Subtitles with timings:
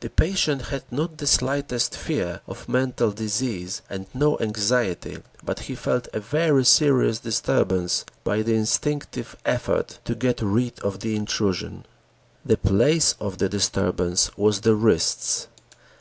[0.00, 5.76] The patient had not the slightest fear of mental disease and no anxiety, but he
[5.76, 11.86] felt a very serious disturbance by the instinctive effort to get rid of the intrusion.
[12.44, 15.46] The place of the disturbance was the wrists.